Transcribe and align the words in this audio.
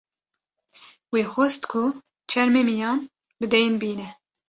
wî 1.13 1.21
xwest 1.33 1.61
ku 1.71 1.83
çermê 2.31 2.63
miyan 2.69 2.99
bi 3.39 3.45
deyn 3.53 3.73
bîne 3.81 4.09